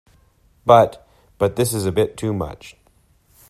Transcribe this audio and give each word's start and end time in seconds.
But— 0.65 1.07
but 1.37 1.57
this 1.57 1.75
is 1.75 1.85
a 1.85 1.91
bit 1.91 2.17
too 2.17 2.33
much. 2.33 2.75